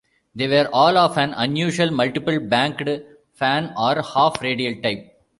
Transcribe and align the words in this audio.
They 0.33 0.47
were 0.47 0.67
all 0.73 0.97
of 0.97 1.15
an 1.19 1.35
unusual 1.35 1.91
multiple-banked 1.91 2.89
fan 3.35 3.71
or 3.77 4.01
half-radial 4.01 4.81
type. 4.81 5.15